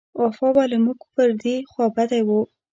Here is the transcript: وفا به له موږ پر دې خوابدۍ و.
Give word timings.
وفا 0.21 0.47
به 0.55 0.63
له 0.71 0.77
موږ 0.85 0.99
پر 1.13 1.29
دې 1.41 1.55
خوابدۍ 1.71 2.21
و. 2.25 2.29